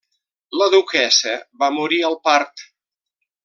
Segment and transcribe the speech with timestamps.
[0.61, 2.69] La duquessa va morir al part.